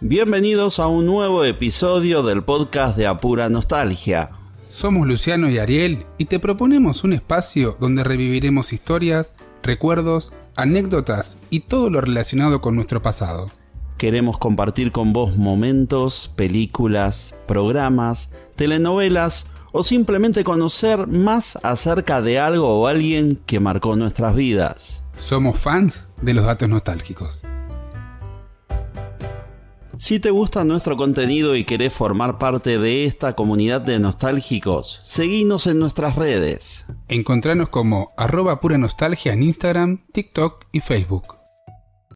Bienvenidos 0.00 0.80
a 0.80 0.88
un 0.88 1.06
nuevo 1.06 1.44
episodio 1.44 2.24
del 2.24 2.42
podcast 2.42 2.96
de 2.96 3.06
Apura 3.06 3.48
Nostalgia. 3.48 4.30
Somos 4.68 5.06
Luciano 5.06 5.48
y 5.48 5.58
Ariel 5.58 6.06
y 6.18 6.24
te 6.24 6.40
proponemos 6.40 7.04
un 7.04 7.12
espacio 7.12 7.76
donde 7.78 8.02
reviviremos 8.02 8.72
historias, 8.72 9.32
recuerdos, 9.62 10.32
anécdotas 10.56 11.36
y 11.50 11.60
todo 11.60 11.88
lo 11.88 12.00
relacionado 12.00 12.60
con 12.60 12.74
nuestro 12.74 13.00
pasado. 13.00 13.50
Queremos 13.98 14.38
compartir 14.38 14.92
con 14.92 15.12
vos 15.12 15.36
momentos, 15.36 16.32
películas, 16.36 17.34
programas, 17.46 18.30
telenovelas 18.56 19.46
o 19.72 19.82
simplemente 19.82 20.44
conocer 20.44 21.06
más 21.06 21.58
acerca 21.62 22.20
de 22.20 22.38
algo 22.38 22.80
o 22.80 22.86
alguien 22.86 23.40
que 23.46 23.60
marcó 23.60 23.96
nuestras 23.96 24.34
vidas. 24.34 25.02
Somos 25.18 25.58
fans 25.58 26.06
de 26.20 26.34
los 26.34 26.44
datos 26.44 26.68
nostálgicos. 26.68 27.42
Si 29.98 30.18
te 30.18 30.30
gusta 30.30 30.64
nuestro 30.64 30.96
contenido 30.96 31.54
y 31.54 31.64
querés 31.64 31.94
formar 31.94 32.38
parte 32.38 32.78
de 32.78 33.04
esta 33.04 33.36
comunidad 33.36 33.80
de 33.80 34.00
nostálgicos, 34.00 35.00
seguinos 35.04 35.68
en 35.68 35.78
nuestras 35.78 36.16
redes. 36.16 36.84
Encontranos 37.06 37.68
como 37.68 38.12
arroba 38.16 38.60
pura 38.60 38.78
nostalgia 38.78 39.32
en 39.32 39.44
Instagram, 39.44 40.04
TikTok 40.10 40.64
y 40.72 40.80
Facebook. 40.80 41.41